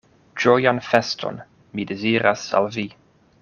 [0.43, 1.37] Ĝojan feston!
[1.77, 2.89] (mi deziras al vi).